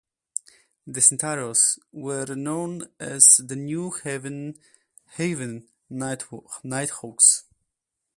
[0.87, 3.91] The Senators were known as the New
[5.15, 7.43] Haven Nighthawks.